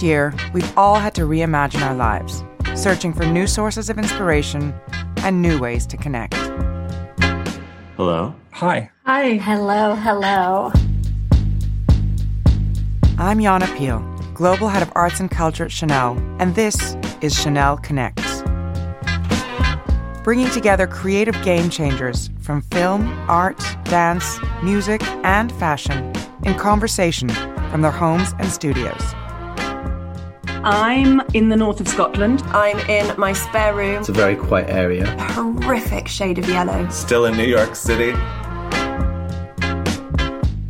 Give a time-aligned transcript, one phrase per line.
[0.00, 2.42] past year, we've all had to reimagine our lives,
[2.74, 4.72] searching for new sources of inspiration
[5.18, 6.34] and new ways to connect.
[7.96, 8.34] Hello.
[8.52, 8.90] Hi.
[9.04, 9.36] Hi.
[9.36, 10.72] Hello, hello.
[13.18, 14.00] I'm Yana Peel,
[14.32, 18.42] Global Head of Arts and Culture at Chanel, and this is Chanel Connects.
[20.24, 26.12] Bringing together creative game changers from film, art, dance, music, and fashion
[26.44, 27.28] in conversation
[27.70, 29.14] from their homes and studios.
[30.62, 32.42] I'm in the north of Scotland.
[32.48, 34.00] I'm in my spare room.
[34.00, 35.04] It's a very quiet area.
[35.04, 36.86] A horrific shade of yellow.
[36.90, 38.12] Still in New York City.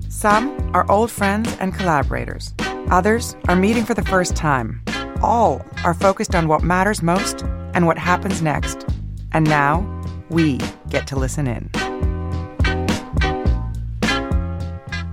[0.09, 2.55] Some are old friends and collaborators.
[2.91, 4.80] Others are meeting for the first time.
[5.23, 7.43] All are focused on what matters most
[7.74, 8.87] and what happens next.
[9.33, 9.85] And now
[10.29, 11.68] we get to listen in.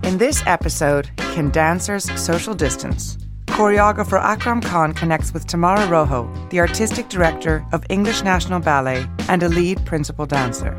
[0.04, 3.18] In this episode, Can Dancers Social Distance?
[3.58, 9.42] Choreographer Akram Khan connects with Tamara Rojo, the artistic director of English National Ballet and
[9.42, 10.76] a lead principal dancer.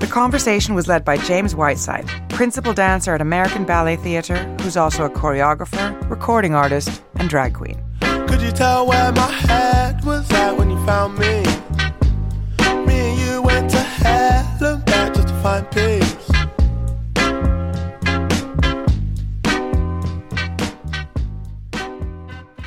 [0.00, 5.04] The conversation was led by James Whiteside, principal dancer at American Ballet Theatre, who's also
[5.04, 7.80] a choreographer, recording artist, and drag queen.
[8.00, 11.44] Could you tell where my head was at when you found me?
[12.86, 15.99] Me and you went to hell and back just to find peace.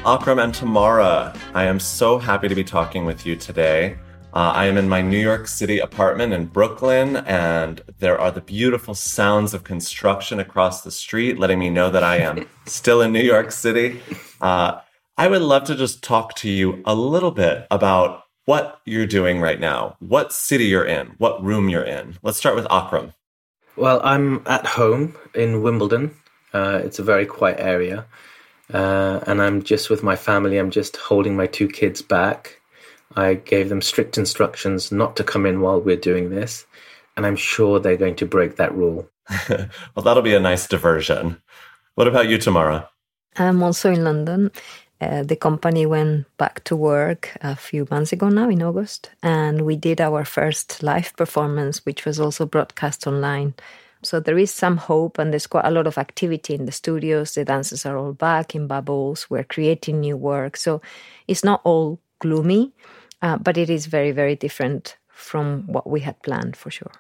[0.06, 3.98] Akram and Tamara, I am so happy to be talking with you today.
[4.34, 8.42] Uh, I am in my New York City apartment in Brooklyn, and there are the
[8.42, 13.14] beautiful sounds of construction across the street, letting me know that I am still in
[13.14, 14.02] New York City.
[14.42, 14.82] Uh,
[15.18, 19.40] I would love to just talk to you a little bit about what you're doing
[19.40, 22.18] right now, what city you're in, what room you're in.
[22.22, 23.14] Let's start with Akram.
[23.78, 26.14] Well, I'm at home in Wimbledon.
[26.54, 28.06] Uh, it's a very quiet area.
[28.72, 30.58] Uh, and I'm just with my family.
[30.58, 32.62] I'm just holding my two kids back.
[33.16, 36.66] I gave them strict instructions not to come in while we're doing this.
[37.16, 39.10] And I'm sure they're going to break that rule.
[39.50, 41.42] well, that'll be a nice diversion.
[41.96, 42.90] What about you, Tamara?
[43.38, 44.52] I'm also in London.
[45.02, 49.64] Uh, the company went back to work a few months ago now in August, and
[49.64, 53.54] we did our first live performance, which was also broadcast online.
[54.04, 57.34] So there is some hope, and there's quite a lot of activity in the studios.
[57.34, 59.30] The dancers are all back in bubbles.
[59.30, 60.58] We're creating new work.
[60.58, 60.82] So
[61.28, 62.74] it's not all gloomy,
[63.22, 66.92] uh, but it is very, very different from what we had planned for sure.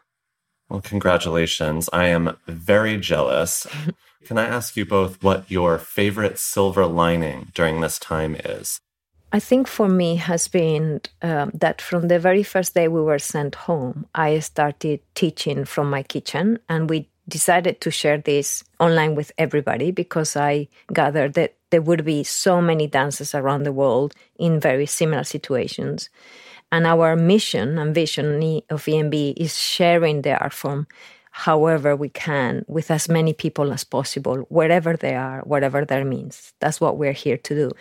[0.69, 1.89] Well, congratulations.
[1.91, 3.67] I am very jealous.
[4.25, 8.79] Can I ask you both what your favorite silver lining during this time is?
[9.35, 13.17] I think for me has been um, that from the very first day we were
[13.17, 19.15] sent home, I started teaching from my kitchen, and we decided to share this online
[19.15, 24.13] with everybody because I gathered that there would be so many dancers around the world
[24.37, 26.11] in very similar situations.
[26.71, 30.85] And our mission and vision of ENB is sharing the art form
[31.35, 36.53] however we can with as many people as possible, wherever they are, whatever their means.
[36.59, 37.71] That's what we're here to do.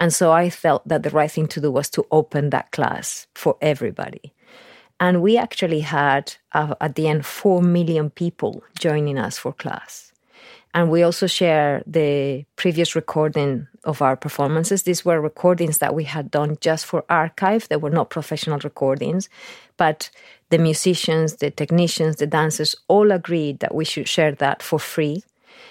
[0.00, 3.26] And so I felt that the right thing to do was to open that class
[3.34, 4.32] for everybody.
[4.98, 10.12] And we actually had, uh, at the end, 4 million people joining us for class.
[10.72, 14.82] And we also share the previous recording of our performances.
[14.84, 17.68] These were recordings that we had done just for archive.
[17.68, 19.28] They were not professional recordings,
[19.76, 20.10] but
[20.50, 25.24] the musicians, the technicians, the dancers all agreed that we should share that for free.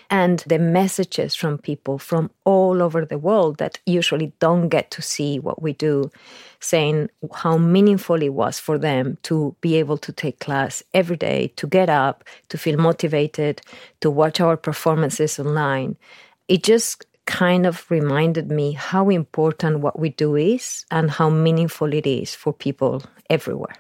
[0.09, 5.01] And the messages from people from all over the world that usually don't get to
[5.01, 6.11] see what we do,
[6.59, 11.47] saying how meaningful it was for them to be able to take class every day,
[11.55, 13.61] to get up, to feel motivated,
[14.01, 15.97] to watch our performances online.
[16.47, 21.93] It just kind of reminded me how important what we do is and how meaningful
[21.93, 23.75] it is for people everywhere.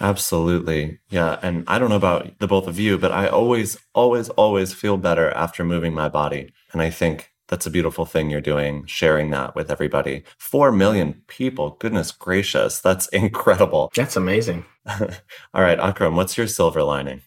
[0.00, 0.98] Absolutely.
[1.08, 1.38] Yeah.
[1.42, 4.96] And I don't know about the both of you, but I always, always, always feel
[4.96, 6.52] better after moving my body.
[6.72, 10.24] And I think that's a beautiful thing you're doing, sharing that with everybody.
[10.38, 11.76] Four million people.
[11.78, 12.80] Goodness gracious.
[12.80, 13.92] That's incredible.
[13.94, 14.64] That's amazing.
[15.00, 17.22] All right, Akram, what's your silver lining?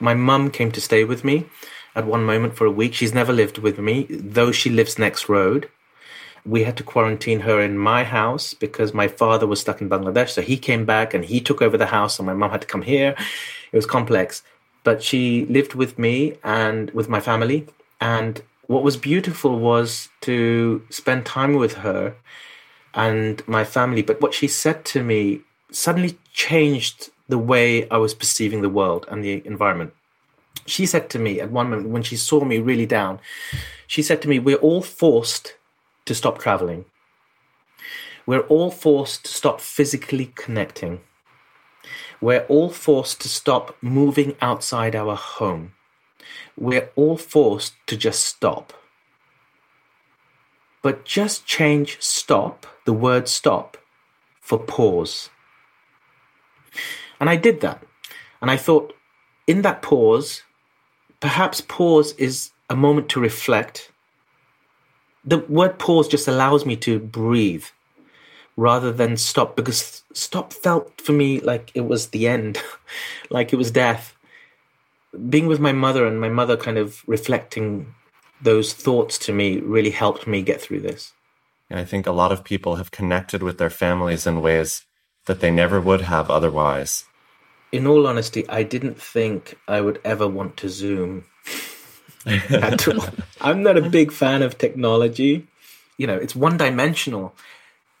[0.00, 1.46] My mum came to stay with me
[1.94, 2.94] at one moment for a week.
[2.94, 5.68] She's never lived with me, though she lives next road
[6.44, 10.30] we had to quarantine her in my house because my father was stuck in Bangladesh.
[10.30, 12.66] So he came back and he took over the house, and my mom had to
[12.66, 13.14] come here.
[13.72, 14.42] It was complex.
[14.84, 17.66] But she lived with me and with my family.
[18.00, 22.14] And what was beautiful was to spend time with her
[22.94, 24.02] and my family.
[24.02, 25.40] But what she said to me
[25.70, 29.92] suddenly changed the way I was perceiving the world and the environment.
[30.66, 33.20] She said to me at one moment when she saw me really down,
[33.86, 35.54] she said to me, We're all forced
[36.08, 36.84] to stop traveling.
[38.26, 41.00] We're all forced to stop physically connecting.
[42.20, 45.72] We're all forced to stop moving outside our home.
[46.56, 48.72] We're all forced to just stop.
[50.82, 53.76] But just change stop, the word stop,
[54.40, 55.30] for pause.
[57.20, 57.82] And I did that.
[58.40, 58.94] And I thought,
[59.46, 60.42] in that pause,
[61.20, 63.90] perhaps pause is a moment to reflect.
[65.28, 67.66] The word pause just allows me to breathe
[68.56, 72.62] rather than stop because stop felt for me like it was the end,
[73.30, 74.16] like it was death.
[75.28, 77.94] Being with my mother and my mother kind of reflecting
[78.40, 81.12] those thoughts to me really helped me get through this.
[81.68, 84.86] And I think a lot of people have connected with their families in ways
[85.26, 87.04] that they never would have otherwise.
[87.70, 91.24] In all honesty, I didn't think I would ever want to Zoom
[92.50, 93.04] at all.
[93.40, 95.46] I'm not a big fan of technology.
[95.96, 97.34] You know, it's one dimensional.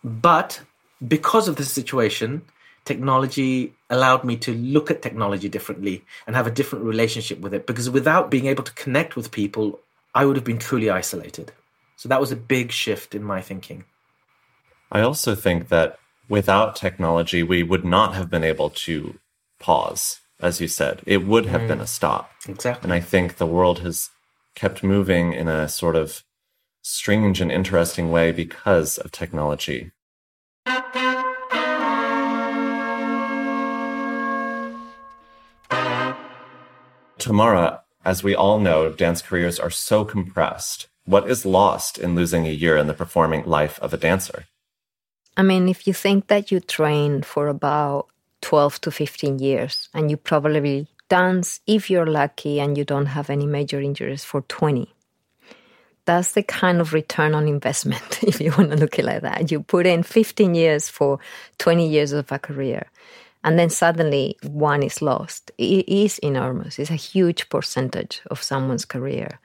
[0.04, 0.60] But
[1.06, 2.42] because of this situation,
[2.84, 7.66] technology allowed me to look at technology differently and have a different relationship with it.
[7.66, 9.80] Because without being able to connect with people,
[10.14, 11.52] I would have been truly isolated.
[11.96, 13.84] So that was a big shift in my thinking.
[14.90, 15.98] I also think that
[16.28, 19.18] without technology, we would not have been able to
[19.58, 21.02] pause, as you said.
[21.06, 21.68] It would have mm.
[21.68, 22.30] been a stop.
[22.48, 22.84] Exactly.
[22.84, 24.10] And I think the world has
[24.58, 26.24] kept moving in a sort of
[26.82, 29.92] strange and interesting way because of technology.
[37.18, 40.88] Tamara, as we all know, dance careers are so compressed.
[41.04, 44.46] What is lost in losing a year in the performing life of a dancer?
[45.36, 48.08] I mean, if you think that you train for about
[48.40, 53.30] 12 to 15 years and you probably dance, if you're lucky and you don't have
[53.30, 54.92] any major injuries, for 20,
[56.04, 59.22] that's the kind of return on investment, if you want to look at it like
[59.22, 59.50] that.
[59.50, 61.18] You put in 15 years for
[61.58, 62.86] 20 years of a career,
[63.44, 65.50] and then suddenly one is lost.
[65.58, 66.78] It is enormous.
[66.78, 69.38] It's a huge percentage of someone's career.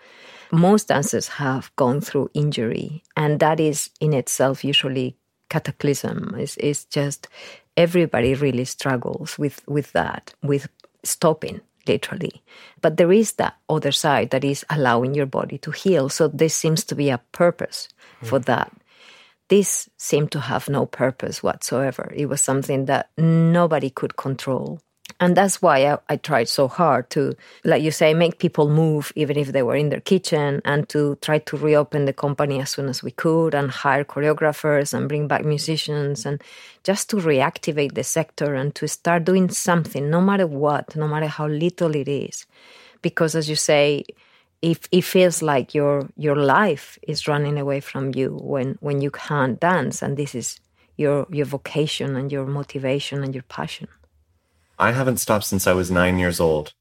[0.51, 5.17] Most dancers have gone through injury, and that is in itself usually
[5.49, 6.35] cataclysm.
[6.37, 7.27] It's, it's just
[7.75, 10.67] everybody really struggles with, with that, with
[11.03, 12.43] stopping literally.
[12.81, 16.09] But there is that other side that is allowing your body to heal.
[16.09, 17.89] So there seems to be a purpose
[18.21, 18.27] mm.
[18.27, 18.71] for that.
[19.49, 22.11] This seemed to have no purpose whatsoever.
[22.15, 24.79] It was something that nobody could control.
[25.19, 29.13] And that's why I, I, tried so hard to, like you say, make people move
[29.15, 32.71] even if they were in their kitchen and to try to reopen the company as
[32.71, 36.41] soon as we could and hire choreographers and bring back musicians and
[36.83, 41.27] just to reactivate the sector and to start doing something, no matter what, no matter
[41.27, 42.45] how little it is.
[43.01, 44.05] Because as you say,
[44.61, 49.11] if it feels like your your life is running away from you when when you
[49.11, 50.59] can't dance and this is
[50.95, 53.89] your your vocation and your motivation and your passion.
[54.79, 56.73] I haven't stopped since I was nine years old.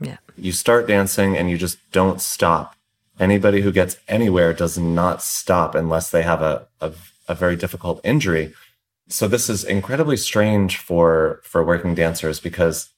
[0.00, 0.16] Yeah.
[0.36, 2.74] You start dancing and you just don't stop.
[3.18, 6.92] Anybody who gets anywhere does not stop unless they have a, a,
[7.28, 8.54] a very difficult injury.
[9.08, 12.90] So this is incredibly strange for, for working dancers because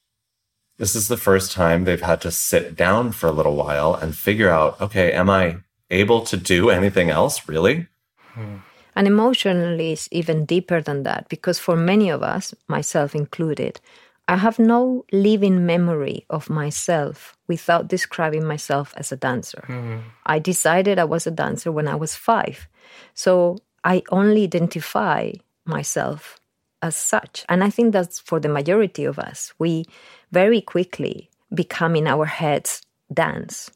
[0.79, 4.17] this is the first time they've had to sit down for a little while and
[4.17, 5.57] figure out, okay, am I
[5.91, 7.89] able to do anything else really?
[8.35, 8.59] Hmm.
[8.95, 13.81] And emotionally, it's even deeper than that because for many of us, myself included,
[14.29, 19.65] I have no living memory of myself without describing myself as a dancer.
[19.69, 20.03] Mm.
[20.25, 22.69] I decided I was a dancer when I was five.
[23.15, 25.33] So I only identify
[25.65, 26.41] myself
[26.83, 27.45] as such.
[27.49, 29.53] And I think that's for the majority of us.
[29.59, 29.87] We
[30.31, 33.71] very quickly become in our heads dance.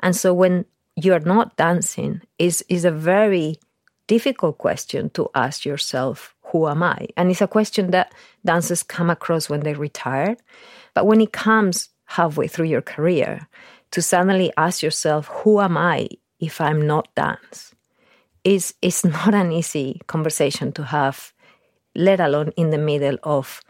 [0.00, 0.66] And so when
[0.96, 3.56] you're not dancing is is a very
[4.06, 7.08] difficult question to ask yourself who am I?
[7.16, 8.12] And it's a question that
[8.44, 10.36] dancers come across when they retire.
[10.94, 13.48] But when it comes halfway through your career,
[13.90, 16.08] to suddenly ask yourself, who am I
[16.38, 17.74] if I'm not dance?
[18.44, 21.32] Is is not an easy conversation to have,
[21.96, 23.60] let alone in the middle of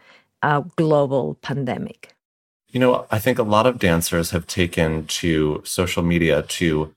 [0.43, 2.13] a global pandemic.
[2.69, 6.93] You know, I think a lot of dancers have taken to social media to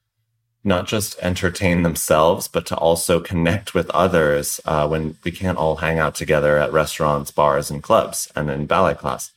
[0.63, 5.77] not just entertain themselves, but to also connect with others uh, when we can't all
[5.77, 9.33] hang out together at restaurants, bars, and clubs and in ballet class.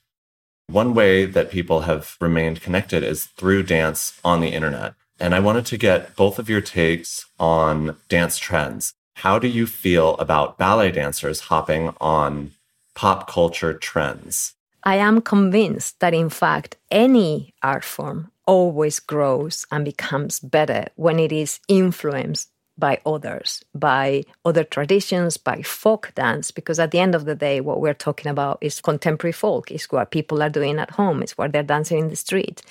[0.67, 4.93] One way that people have remained connected is through dance on the internet.
[5.19, 8.93] And I wanted to get both of your takes on dance trends.
[9.17, 12.51] How do you feel about ballet dancers hopping on
[12.95, 14.53] pop culture trends?
[14.83, 21.19] I am convinced that, in fact, any art form always grows and becomes better when
[21.19, 27.13] it is influenced by others, by other traditions, by folk dance, because at the end
[27.13, 30.79] of the day, what we're talking about is contemporary folk, is what people are doing
[30.79, 32.61] at home, it's what they're dancing in the street.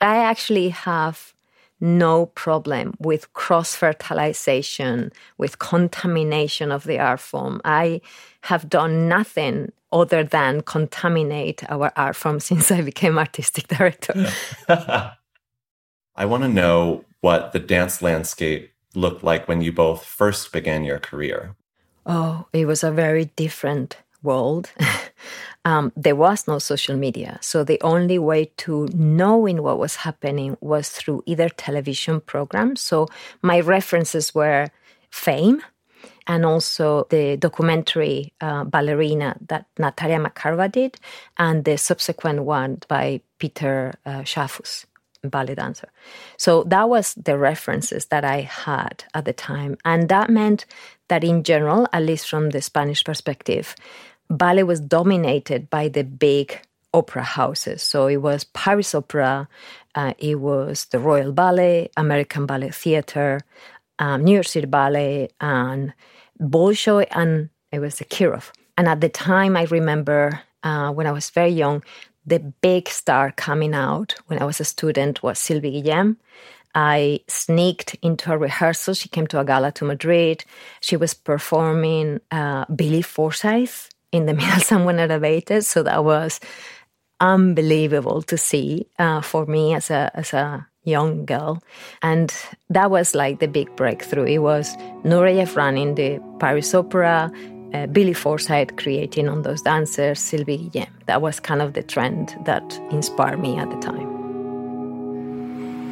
[0.00, 1.34] I actually have
[1.80, 7.60] no problem with cross fertilization, with contamination of the art form.
[7.64, 8.00] I
[8.42, 14.14] have done nothing other than contaminate our art form since I became artistic director.
[14.68, 20.84] I want to know what the dance landscape looked like when you both first began
[20.84, 21.56] your career?
[22.04, 24.70] Oh, it was a very different world.
[25.64, 27.38] um, there was no social media.
[27.40, 32.80] So the only way to knowing what was happening was through either television programs.
[32.80, 33.08] So
[33.40, 34.68] my references were
[35.10, 35.62] Fame
[36.26, 40.96] and also the documentary uh, Ballerina that Natalia Makarova did,
[41.38, 44.24] and the subsequent one by Peter uh,
[45.24, 45.88] ballet dancer.
[46.36, 49.76] So that was the references that I had at the time.
[49.84, 50.66] And that meant
[51.08, 53.76] that in general, at least from the Spanish perspective,
[54.28, 56.60] ballet was dominated by the big
[56.94, 57.82] opera houses.
[57.82, 59.48] So it was Paris Opera,
[59.94, 63.40] uh, it was the Royal Ballet, American Ballet Theatre,
[63.98, 65.92] um, New York City Ballet, and
[66.40, 68.50] Bolshoi, and it was a Kirov.
[68.76, 71.82] And at the time, I remember uh, when I was very young,
[72.24, 76.16] the big star coming out when I was a student was Sylvie Guillem.
[76.74, 78.94] I sneaked into a rehearsal.
[78.94, 80.44] She came to a gala to Madrid.
[80.80, 85.64] She was performing uh, Billy Forsythe in the middle Somewhat Elevated.
[85.64, 86.40] So that was
[87.20, 91.62] unbelievable to see uh, for me as a, as a young girl.
[92.02, 92.34] And
[92.70, 94.24] that was like the big breakthrough.
[94.24, 97.32] It was Nureyev running the Paris Opera,
[97.74, 100.88] uh, Billy Forsythe creating on those dancers, Sylvie Guillem.
[101.06, 104.12] That was kind of the trend that inspired me at the time.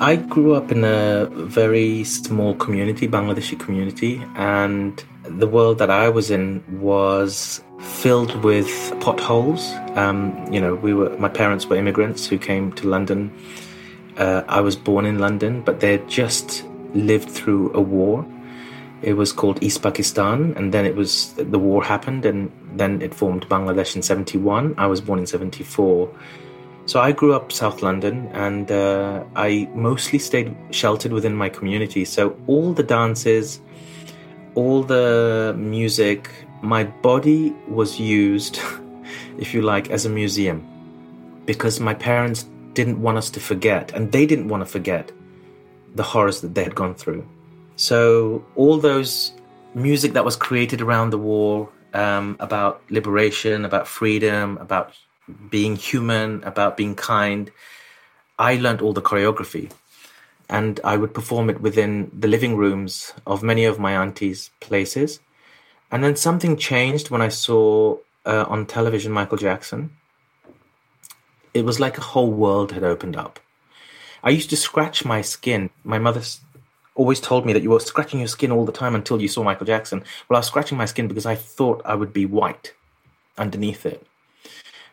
[0.02, 6.08] I grew up in a very small community, Bangladeshi community, and the world that I
[6.08, 8.66] was in was filled with
[9.00, 9.72] potholes.
[9.96, 13.30] Um, you know, we were my parents were immigrants who came to London.
[14.20, 18.24] Uh, I was born in London, but they just lived through a war
[19.02, 23.14] it was called East Pakistan, and then it was the war happened, and then it
[23.14, 24.74] formed Bangladesh in '71.
[24.76, 26.10] I was born in '74,
[26.84, 32.04] so I grew up South London, and uh, I mostly stayed sheltered within my community.
[32.04, 33.60] So all the dances,
[34.54, 38.60] all the music, my body was used,
[39.38, 40.62] if you like, as a museum,
[41.46, 45.12] because my parents didn't want us to forget, and they didn't want to forget
[45.94, 47.26] the horrors that they had gone through.
[47.76, 49.32] So all those
[49.74, 54.94] music that was created around the war um, about liberation, about freedom, about
[55.48, 57.50] being human, about being kind,
[58.38, 59.70] I learned all the choreography.
[60.48, 65.20] And I would perform it within the living rooms of many of my aunties' places.
[65.92, 69.90] And then something changed when I saw uh, on television Michael Jackson.
[71.54, 73.40] It was like a whole world had opened up.
[74.22, 75.70] I used to scratch my skin.
[75.84, 76.22] My mother
[76.94, 79.42] always told me that you were scratching your skin all the time until you saw
[79.42, 80.04] Michael Jackson.
[80.28, 82.74] Well, I was scratching my skin because I thought I would be white
[83.38, 84.06] underneath it.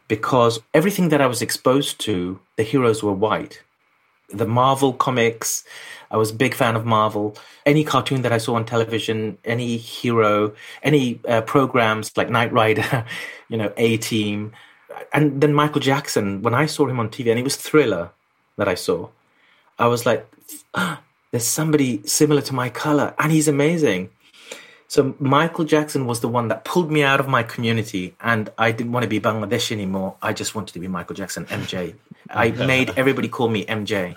[0.07, 3.61] Because everything that I was exposed to, the heroes were white.
[4.29, 5.65] The Marvel comics,
[6.09, 7.35] I was a big fan of Marvel.
[7.65, 13.05] Any cartoon that I saw on television, any hero, any uh, programs like Knight Rider,
[13.49, 14.53] you know, A Team.
[15.13, 18.11] And then Michael Jackson, when I saw him on TV, and it was Thriller
[18.57, 19.09] that I saw,
[19.79, 20.27] I was like,
[21.31, 24.09] there's somebody similar to my color and he's amazing.
[24.87, 28.71] So Michael Jackson was the one that pulled me out of my community and I
[28.71, 30.15] didn't want to be Bangladesh anymore.
[30.21, 31.95] I just wanted to be Michael Jackson, MJ.
[32.29, 34.15] I made everybody call me MJ.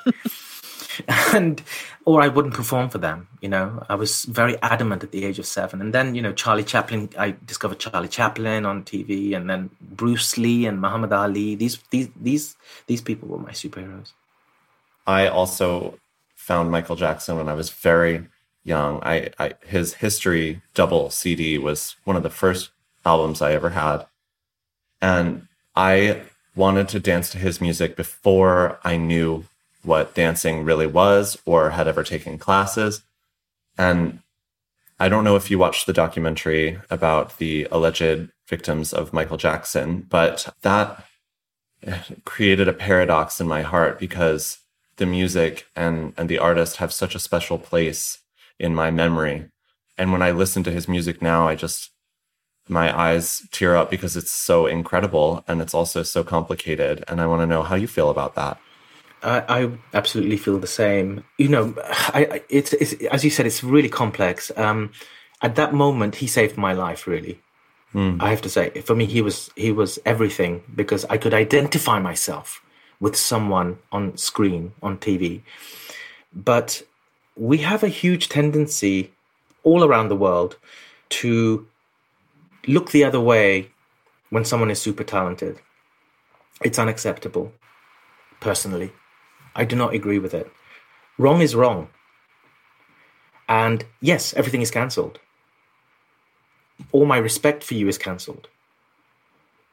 [1.34, 1.62] and
[2.04, 3.84] or I wouldn't perform for them, you know.
[3.88, 5.80] I was very adamant at the age of 7.
[5.80, 10.38] And then, you know, Charlie Chaplin, I discovered Charlie Chaplin on TV and then Bruce
[10.38, 11.54] Lee and Muhammad Ali.
[11.54, 14.12] These these these these people were my superheroes.
[15.06, 15.98] I also
[16.34, 18.26] found Michael Jackson when I was very
[18.64, 19.00] young.
[19.02, 22.70] I, I his history double CD was one of the first
[23.04, 24.06] albums I ever had,
[25.00, 26.22] and I
[26.56, 29.44] wanted to dance to his music before I knew
[29.82, 33.02] what dancing really was or had ever taken classes.
[33.78, 34.20] And
[34.98, 40.06] I don't know if you watched the documentary about the alleged victims of Michael Jackson,
[40.08, 41.04] but that
[42.24, 44.58] created a paradox in my heart because
[44.96, 48.18] the music and and the artist have such a special place
[48.58, 49.48] in my memory.
[49.96, 51.90] And when i listen to his music now i just
[52.68, 57.02] my eyes tear up because it's so incredible and it's also so complicated.
[57.08, 58.60] And i want to know how you feel about that
[59.22, 61.24] I, I absolutely feel the same.
[61.38, 61.74] You know,
[62.14, 64.50] I, I, it's, it's as you said, it's really complex.
[64.56, 64.92] Um,
[65.42, 67.06] at that moment, he saved my life.
[67.06, 67.40] Really,
[67.94, 68.20] mm.
[68.20, 71.98] I have to say, for me, he was he was everything because I could identify
[71.98, 72.62] myself
[73.00, 75.42] with someone on screen on TV.
[76.32, 76.82] But
[77.36, 79.10] we have a huge tendency
[79.62, 80.56] all around the world
[81.08, 81.66] to
[82.66, 83.70] look the other way
[84.30, 85.58] when someone is super talented.
[86.62, 87.52] It's unacceptable,
[88.40, 88.92] personally.
[89.54, 90.50] I do not agree with it.
[91.18, 91.88] Wrong is wrong.
[93.48, 95.18] And yes, everything is cancelled.
[96.92, 98.48] All my respect for you is cancelled.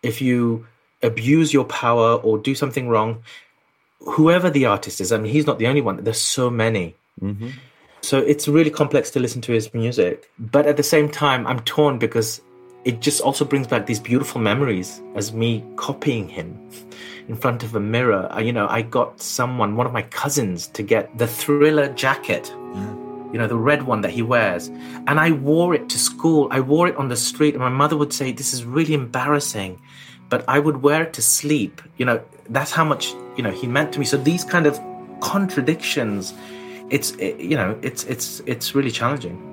[0.03, 0.67] If you
[1.01, 3.24] abuse your power or do something wrong,
[4.00, 6.03] whoever the artist is, I mean, he's not the only one.
[6.03, 6.96] There's so many.
[7.22, 7.50] Mm-hmm.
[8.01, 10.29] So it's really complex to listen to his music.
[10.39, 12.41] But at the same time, I'm torn because
[12.84, 16.57] it just also brings back these beautiful memories as me copying him
[17.27, 18.29] in front of a mirror.
[18.41, 22.53] You know, I got someone, one of my cousins, to get the thriller jacket.
[22.74, 22.93] Yeah.
[23.34, 24.69] You know, the red one that he wears.
[25.07, 26.48] And I wore it to school.
[26.50, 29.81] I wore it on the street, and my mother would say, This is really embarrassing.
[30.29, 31.81] But I would wear it to sleep.
[31.98, 34.05] You know, that's how much, you know, he meant to me.
[34.05, 34.79] So these kind of
[35.19, 36.34] contradictions,
[36.89, 39.43] it's, it, you know, it's, it's, it's really challenging.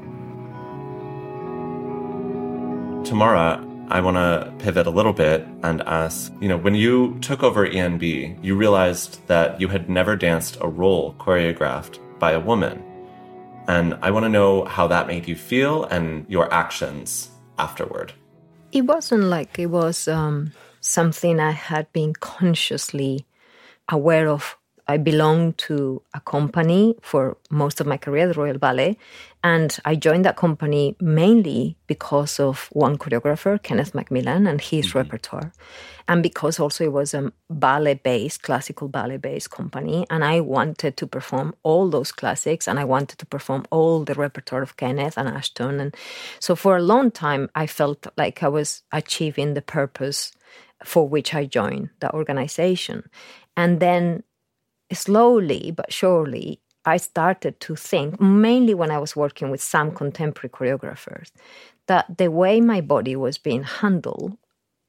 [3.05, 7.43] Tamara, I want to pivot a little bit and ask you know, when you took
[7.43, 12.83] over ENB, you realized that you had never danced a role choreographed by a woman.
[13.69, 18.13] And I want to know how that made you feel and your actions afterward.
[18.73, 23.27] It wasn't like it was um, something I had been consciously
[23.89, 28.99] aware of I belonged to a company for most of my career, the Royal Ballet,
[29.43, 34.99] and I joined that company mainly because of one choreographer, Kenneth MacMillan, and his mm-hmm.
[34.99, 35.53] repertoire,
[36.07, 41.55] and because also it was a ballet-based, classical ballet-based company, and I wanted to perform
[41.63, 45.81] all those classics, and I wanted to perform all the repertoire of Kenneth and Ashton,
[45.81, 45.97] and
[46.41, 50.33] so for a long time I felt like I was achieving the purpose
[50.85, 53.09] for which I joined the organization,
[53.57, 54.25] and then
[54.93, 60.51] slowly but surely, I started to think, mainly when I was working with some contemporary
[60.51, 61.31] choreographers,
[61.87, 64.37] that the way my body was being handled,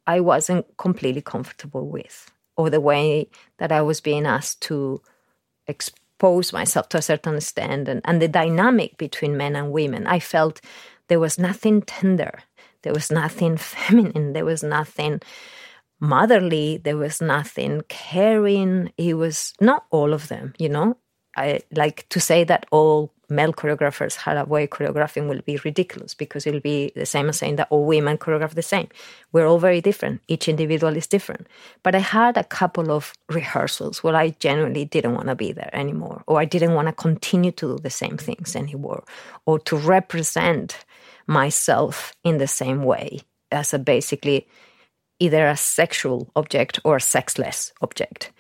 [0.06, 5.02] I wasn't completely comfortable with, or the way that I was being asked to
[5.68, 10.06] expose myself to a certain extent, and, and the dynamic between men and women.
[10.06, 10.62] I felt
[11.08, 12.40] there was nothing tender,
[12.82, 15.22] there was nothing feminine, there was nothing
[16.00, 18.92] motherly, there was nothing caring.
[18.98, 20.98] It was not all of them, you know.
[21.38, 26.14] I like to say that all male choreographers had a way choreographing will be ridiculous
[26.14, 28.88] because it'll be the same as saying that all women choreograph the same.
[29.32, 30.22] We're all very different.
[30.28, 31.48] Each individual is different.
[31.84, 35.72] But I had a couple of rehearsals where I genuinely didn't want to be there
[35.74, 39.04] anymore, or I didn't want to continue to do the same things anymore,
[39.46, 40.86] or to represent
[41.28, 44.48] myself in the same way as a basically
[45.20, 48.32] either a sexual object or a sexless object.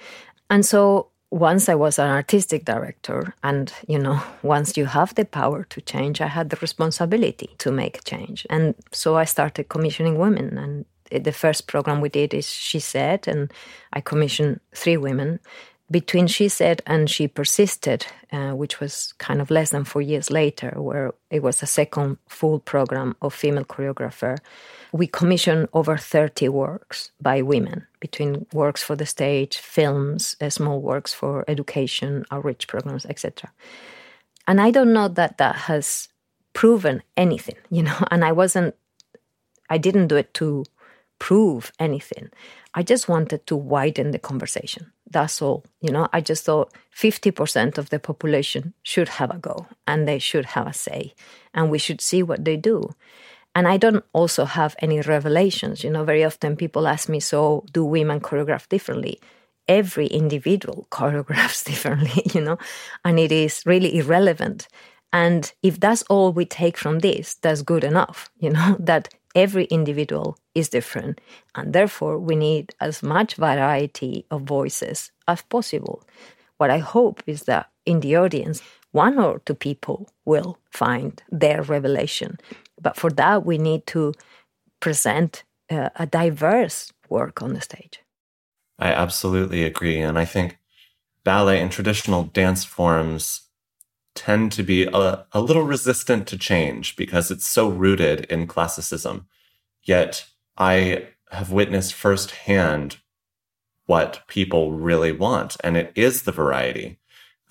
[0.49, 5.25] And so once I was an artistic director, and you know, once you have the
[5.25, 8.45] power to change, I had the responsibility to make change.
[8.49, 10.57] And so I started commissioning women.
[10.57, 10.85] And
[11.23, 13.51] the first program we did is She Said, and
[13.93, 15.39] I commissioned three women
[15.91, 20.31] between She Said and She Persisted, uh, which was kind of less than four years
[20.31, 24.37] later, where it was a second full program of female choreographer,
[24.91, 30.81] we commissioned over 30 works by women, between works for the stage, films, uh, small
[30.81, 33.51] works for education, outreach programs, etc.
[34.47, 36.07] And I don't know that that has
[36.53, 38.75] proven anything, you know, and I wasn't,
[39.69, 40.65] I didn't do it to
[41.19, 42.29] prove anything.
[42.73, 44.91] I just wanted to widen the conversation.
[45.09, 45.63] That's all.
[45.81, 50.19] You know, I just thought 50% of the population should have a go and they
[50.19, 51.13] should have a say
[51.53, 52.93] and we should see what they do.
[53.55, 55.83] And I don't also have any revelations.
[55.83, 59.21] You know, very often people ask me, so do women choreograph differently?
[59.67, 62.57] Every individual choreographs differently, you know,
[63.05, 64.67] and it is really irrelevant.
[65.13, 69.65] And if that's all we take from this, that's good enough, you know, that every
[69.65, 71.21] individual is different.
[71.53, 76.03] And therefore, we need as much variety of voices as possible.
[76.57, 81.61] What I hope is that in the audience, one or two people will find their
[81.61, 82.39] revelation.
[82.81, 84.13] But for that, we need to
[84.79, 87.99] present uh, a diverse work on the stage.
[88.79, 89.99] I absolutely agree.
[89.99, 90.57] And I think
[91.23, 93.44] ballet and traditional dance forms
[94.15, 99.27] tend to be a, a little resistant to change because it's so rooted in classicism.
[99.83, 102.97] Yet I have witnessed firsthand
[103.85, 106.97] what people really want, and it is the variety.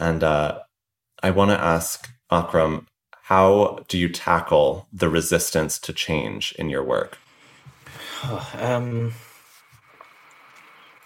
[0.01, 0.61] And uh,
[1.23, 2.89] I want to ask Akram,
[3.25, 7.19] how do you tackle the resistance to change in your work?
[8.55, 9.13] Um,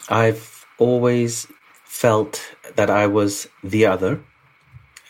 [0.09, 1.47] I've always
[1.85, 4.23] felt that I was the other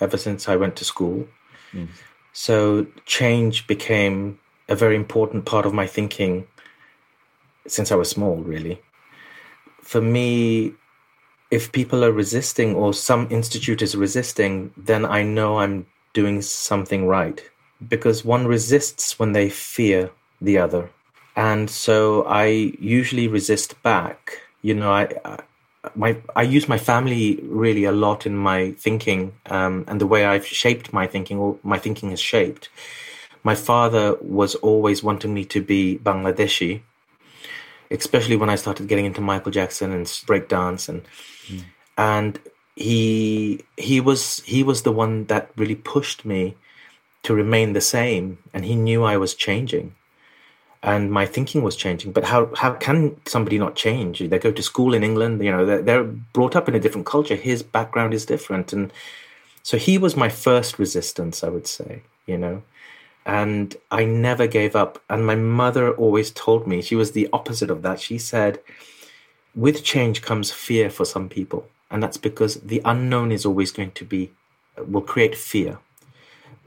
[0.01, 1.27] ever since I went to school.
[1.73, 1.89] Mm.
[2.33, 6.47] So change became a very important part of my thinking
[7.67, 8.81] since I was small, really.
[9.83, 10.75] For me,
[11.51, 17.07] if people are resisting or some institute is resisting, then I know I'm doing something
[17.07, 17.43] right
[17.89, 20.91] because one resists when they fear the other.
[21.37, 22.47] And so I
[22.79, 24.43] usually resist back.
[24.63, 25.39] You know, I, I
[25.95, 30.25] my I use my family really a lot in my thinking um, and the way
[30.25, 32.69] I've shaped my thinking or my thinking is shaped.
[33.45, 36.83] My father was always wanting me to be Bangladeshi,
[37.91, 41.03] especially when I started getting into Michael Jackson and breakdance and
[41.47, 41.65] mm.
[41.97, 42.41] and
[42.75, 46.57] he he was he was the one that really pushed me
[47.23, 49.95] to remain the same and he knew I was changing
[50.83, 52.13] and my thinking was changing.
[52.13, 54.21] But how how can somebody not change?
[54.21, 57.07] They go to school in England, you know, they're, they're brought up in a different
[57.07, 57.35] culture.
[57.35, 58.93] His background is different, and
[59.63, 62.63] so he was my first resistance, I would say, you know.
[63.27, 65.03] And I never gave up.
[65.11, 68.01] And my mother always told me she was the opposite of that.
[68.01, 68.61] She said,
[69.55, 73.93] "With change comes fear for some people." And that's because the unknown is always going
[73.93, 74.31] to be,
[74.77, 75.79] will create fear.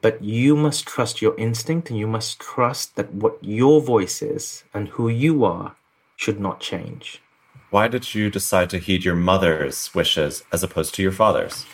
[0.01, 4.63] But you must trust your instinct and you must trust that what your voice is
[4.73, 5.75] and who you are
[6.15, 7.21] should not change.
[7.69, 11.65] Why did you decide to heed your mother's wishes as opposed to your father's?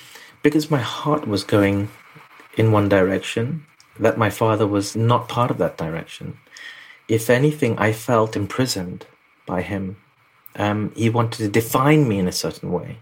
[0.44, 1.90] Because my heart was going
[2.56, 3.66] in one direction,
[4.00, 6.38] that my father was not part of that direction.
[7.08, 9.08] If anything, I felt imprisoned
[9.46, 9.98] by him.
[10.56, 12.98] Um, he wanted to define me in a certain way.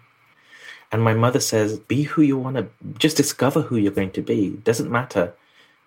[0.96, 4.22] And my mother says, be who you want to, just discover who you're going to
[4.22, 4.52] be.
[4.52, 5.34] Doesn't matter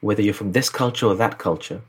[0.03, 1.81] whether you're from this culture or that culture.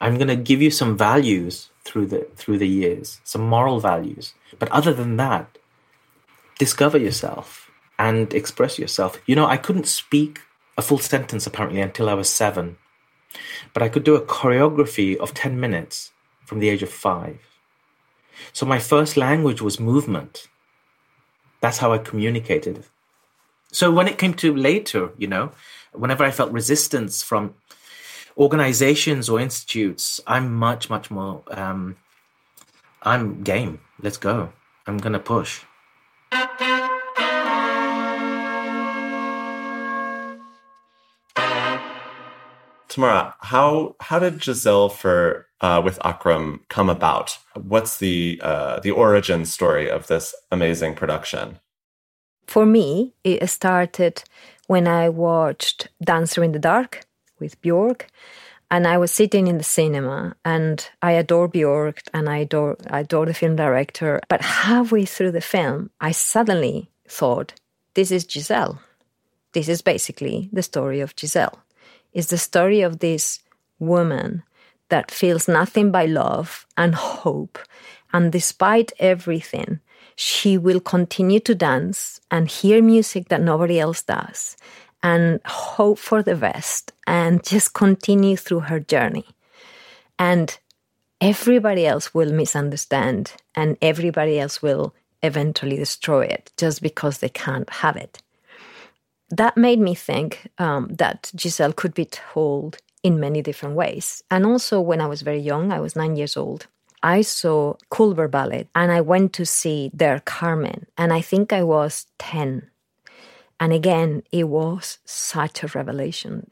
[0.00, 4.34] I'm going to give you some values through the through the years, some moral values.
[4.60, 5.58] But other than that,
[6.56, 9.20] discover yourself and express yourself.
[9.26, 10.42] You know, I couldn't speak
[10.78, 12.76] a full sentence apparently until I was 7.
[13.74, 16.12] But I could do a choreography of 10 minutes
[16.46, 17.40] from the age of 5.
[18.52, 20.46] So my first language was movement.
[21.62, 22.84] That's how I communicated.
[23.70, 25.52] So when it came to later, you know,
[25.92, 27.54] whenever I felt resistance from
[28.36, 31.96] organizations or institutes, I'm much, much more, um,
[33.02, 33.80] I'm game.
[34.02, 34.52] Let's go.
[34.88, 35.62] I'm going to push.
[42.88, 47.38] Tamara, how how did Giselle for uh, with Akram come about?
[47.54, 51.58] What's the uh, the origin story of this amazing production?
[52.46, 54.24] For me, it started
[54.66, 57.06] when I watched Dancer in the Dark
[57.38, 58.02] with Björk,
[58.70, 63.00] and I was sitting in the cinema, and I adore Björk and I adore I
[63.00, 64.20] adore the film director.
[64.28, 67.54] But halfway through the film, I suddenly thought,
[67.94, 68.80] "This is Giselle.
[69.52, 71.58] This is basically the story of Giselle."
[72.12, 73.40] It's the story of this
[73.78, 74.42] woman
[74.92, 77.58] that feels nothing but love and hope.
[78.12, 79.80] And despite everything,
[80.16, 84.54] she will continue to dance and hear music that nobody else does
[85.02, 89.24] and hope for the best and just continue through her journey.
[90.18, 90.58] And
[91.22, 97.70] everybody else will misunderstand and everybody else will eventually destroy it just because they can't
[97.70, 98.22] have it.
[99.30, 104.22] That made me think um, that Giselle could be told in many different ways.
[104.30, 106.66] And also, when I was very young, I was nine years old,
[107.02, 111.64] I saw Cullberg Ballet and I went to see their Carmen, and I think I
[111.64, 112.68] was 10.
[113.58, 116.48] And again, it was such a revelation.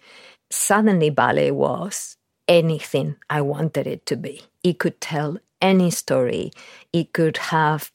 [0.50, 2.16] Suddenly, ballet was
[2.48, 4.42] anything I wanted it to be.
[4.64, 6.50] It could tell any story,
[6.92, 7.92] it could have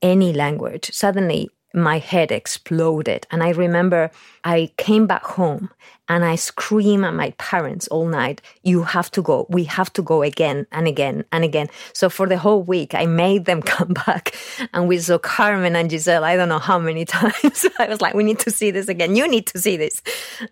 [0.00, 0.90] any language.
[0.92, 3.26] Suddenly, my head exploded.
[3.30, 4.10] And I remember
[4.44, 5.70] I came back home
[6.08, 9.46] and I screamed at my parents all night, You have to go.
[9.48, 11.68] We have to go again and again and again.
[11.92, 14.34] So for the whole week, I made them come back.
[14.72, 17.66] And we saw Carmen and Giselle, I don't know how many times.
[17.78, 19.16] I was like, We need to see this again.
[19.16, 20.02] You need to see this.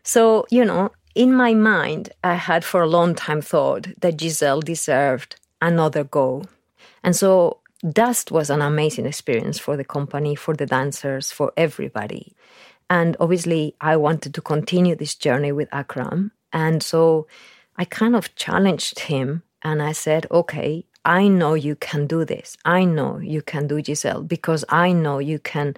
[0.02, 4.60] So, you know, in my mind, I had for a long time thought that Giselle
[4.60, 6.44] deserved another go.
[7.02, 12.34] And so Dust was an amazing experience for the company, for the dancers, for everybody.
[12.90, 16.32] And obviously, I wanted to continue this journey with Akram.
[16.52, 17.26] And so
[17.76, 22.58] I kind of challenged him and I said, okay, I know you can do this.
[22.64, 25.74] I know you can do Giselle because I know you can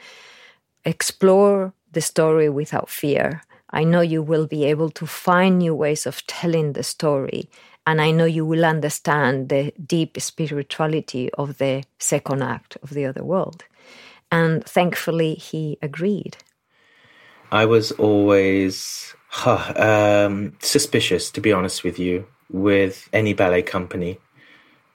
[0.84, 3.42] explore the story without fear.
[3.70, 7.48] I know you will be able to find new ways of telling the story.
[7.86, 13.06] And I know you will understand the deep spirituality of the second act of the
[13.06, 13.64] other world.
[14.30, 16.36] And thankfully, he agreed.
[17.50, 24.18] I was always huh, um, suspicious, to be honest with you, with any ballet company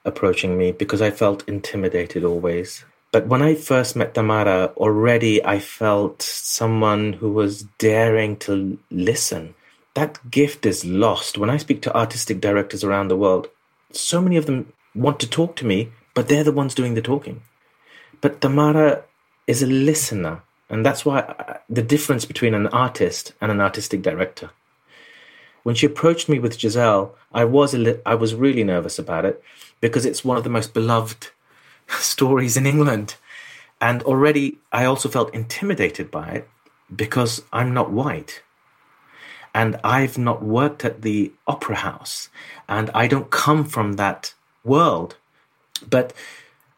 [0.06, 2.86] approaching me because I felt intimidated always.
[3.12, 9.54] But when I first met Tamara, already I felt someone who was daring to listen.
[9.98, 11.40] That gift is lost.
[11.40, 13.50] When I speak to artistic directors around the world,
[13.92, 17.02] so many of them want to talk to me, but they're the ones doing the
[17.02, 17.42] talking.
[18.22, 19.06] But Tamara
[19.48, 20.44] is a listener.
[20.70, 24.52] And that's why uh, the difference between an artist and an artistic director.
[25.64, 29.42] When she approached me with Giselle, I was li- I was really nervous about it
[29.82, 31.30] because it's one of the most beloved
[31.88, 33.16] stories in England.
[33.82, 36.50] And already I also felt intimidated by it
[36.96, 38.44] because I'm not white.
[39.58, 42.30] And I've not worked at the opera house.
[42.70, 45.16] And I don't come from that world.
[45.90, 46.14] But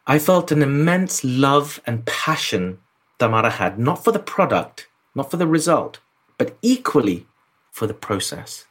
[0.07, 2.79] I felt an immense love and passion
[3.19, 5.99] Tamara had, not for the product, not for the result,
[6.37, 7.27] but equally
[7.69, 8.65] for the process.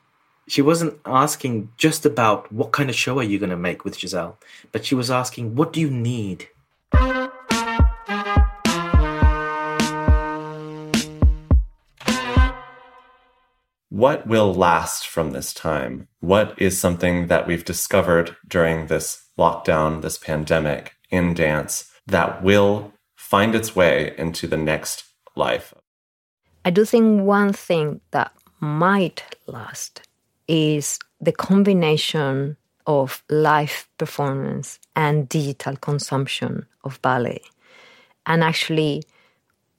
[0.48, 3.98] She wasn't asking just about what kind of show are you going to make with
[3.98, 4.38] Giselle,
[4.72, 6.48] but she was asking, what do you need?
[13.98, 16.06] What will last from this time?
[16.20, 22.92] What is something that we've discovered during this lockdown, this pandemic in dance that will
[23.16, 25.02] find its way into the next
[25.34, 25.74] life?
[26.64, 28.30] I do think one thing that
[28.60, 30.06] might last
[30.46, 32.56] is the combination
[32.86, 37.40] of live performance and digital consumption of ballet.
[38.26, 39.02] And actually,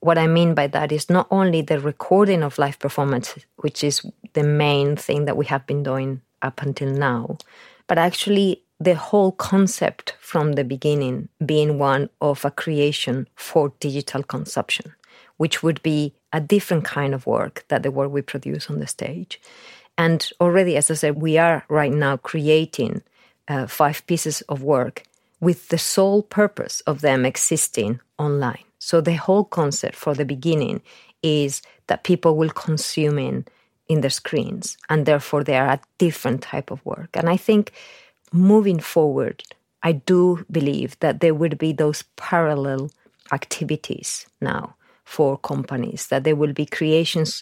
[0.02, 4.06] what I mean by that is not only the recording of live performance, which is
[4.34, 7.38] the main thing that we have been doing up until now,
[7.88, 14.24] but actually the whole concept from the beginning being one of a creation for digital
[14.24, 14.94] consumption,
[15.38, 18.88] which would be a different kind of work that the work we produce on the
[18.88, 19.42] stage.
[19.98, 23.02] And already, as I said, we are right now creating
[23.50, 25.04] uh, five pieces of work
[25.42, 28.69] with the sole purpose of them existing online.
[28.80, 30.82] So the whole concept for the beginning
[31.22, 33.46] is that people will consume in
[33.88, 37.10] in their screens, and therefore they are a different type of work.
[37.16, 37.74] And I think
[38.32, 39.44] moving forward,
[39.82, 42.92] I do believe that there would be those parallel
[43.32, 47.42] activities now for companies, that there will be creations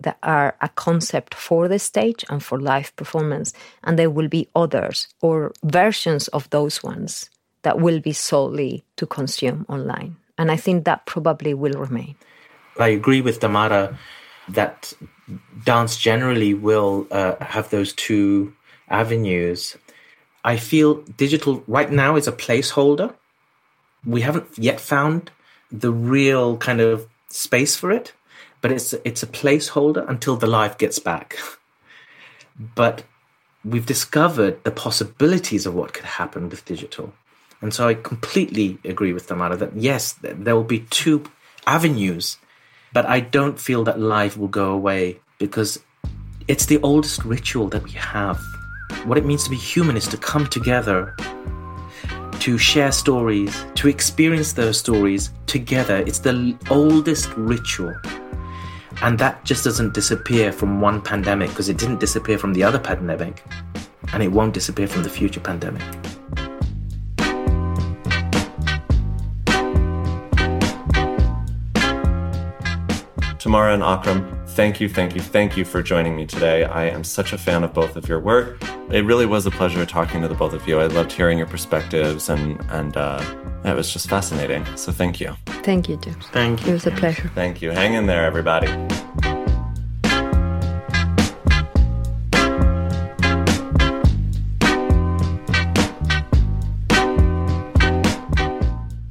[0.00, 3.52] that are a concept for the stage and for live performance,
[3.84, 7.28] and there will be others or versions of those ones
[7.62, 10.16] that will be solely to consume online.
[10.38, 12.16] And I think that probably will remain.
[12.78, 13.98] I agree with Tamara
[14.48, 14.92] that
[15.64, 18.54] dance generally will uh, have those two
[18.88, 19.76] avenues.
[20.44, 23.14] I feel digital right now is a placeholder.
[24.04, 25.30] We haven't yet found
[25.72, 28.12] the real kind of space for it,
[28.60, 31.36] but it's it's a placeholder until the life gets back.
[32.74, 33.02] but
[33.64, 37.12] we've discovered the possibilities of what could happen with digital.
[37.62, 41.24] And so I completely agree with Tamara that yes, there will be two
[41.66, 42.38] avenues,
[42.92, 45.80] but I don't feel that life will go away because
[46.48, 48.40] it's the oldest ritual that we have
[49.04, 51.14] what it means to be human is to come together,
[52.40, 55.98] to share stories, to experience those stories together.
[55.98, 57.94] It's the oldest ritual.
[59.02, 62.78] And that just doesn't disappear from one pandemic because it didn't disappear from the other
[62.78, 63.44] pandemic,
[64.12, 65.82] and it won't disappear from the future pandemic.
[73.46, 76.64] Tamara and Akram, thank you, thank you, thank you for joining me today.
[76.64, 78.60] I am such a fan of both of your work.
[78.90, 80.80] It really was a pleasure talking to the both of you.
[80.80, 83.22] I loved hearing your perspectives, and and uh,
[83.64, 84.66] it was just fascinating.
[84.74, 85.36] So thank you.
[85.62, 86.26] Thank you, James.
[86.32, 86.70] Thank you.
[86.70, 87.30] It was a pleasure.
[87.36, 87.70] Thank you.
[87.70, 88.66] Hang in there, everybody.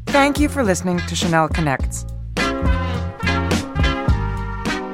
[0.08, 2.06] Thank you for listening to Chanel Connects.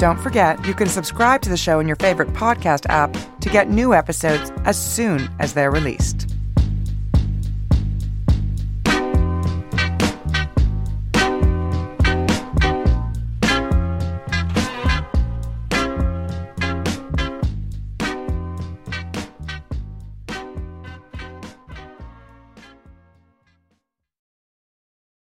[0.01, 3.69] Don't forget, you can subscribe to the show in your favorite podcast app to get
[3.69, 6.20] new episodes as soon as they're released.